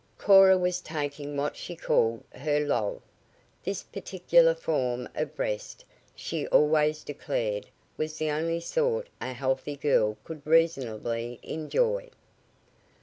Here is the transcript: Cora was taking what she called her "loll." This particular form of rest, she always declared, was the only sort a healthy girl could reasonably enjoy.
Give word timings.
Cora 0.17 0.57
was 0.57 0.81
taking 0.81 1.37
what 1.37 1.55
she 1.55 1.75
called 1.75 2.23
her 2.33 2.59
"loll." 2.59 3.03
This 3.63 3.83
particular 3.83 4.55
form 4.55 5.07
of 5.13 5.37
rest, 5.37 5.85
she 6.15 6.47
always 6.47 7.03
declared, 7.03 7.67
was 7.97 8.17
the 8.17 8.31
only 8.31 8.61
sort 8.61 9.09
a 9.21 9.33
healthy 9.33 9.75
girl 9.75 10.17
could 10.23 10.41
reasonably 10.43 11.39
enjoy. 11.43 12.09